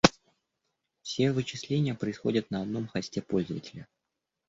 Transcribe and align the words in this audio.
Все 1.03 1.31
вычисления 1.31 1.93
происходят 1.93 2.49
на 2.49 2.63
одном 2.63 2.87
хосте 2.87 3.21
пользователя 3.21 3.87